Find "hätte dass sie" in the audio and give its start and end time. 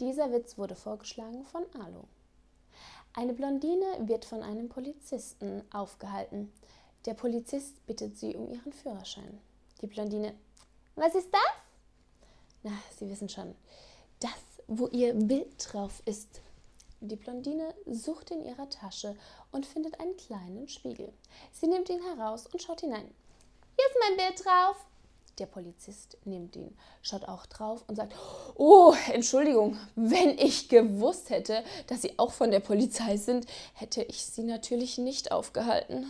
31.30-32.18